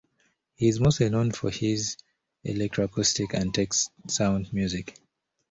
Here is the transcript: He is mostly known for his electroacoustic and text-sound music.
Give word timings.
He 0.55 0.67
is 0.67 0.79
mostly 0.79 1.09
known 1.11 1.31
for 1.31 1.51
his 1.51 1.95
electroacoustic 2.43 3.35
and 3.39 3.53
text-sound 3.53 4.51
music. 4.51 4.97